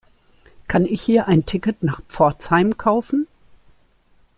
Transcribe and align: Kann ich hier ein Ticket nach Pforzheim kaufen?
Kann 0.67 0.85
ich 0.87 1.03
hier 1.03 1.27
ein 1.27 1.45
Ticket 1.45 1.83
nach 1.83 2.01
Pforzheim 2.07 2.75
kaufen? 2.75 3.27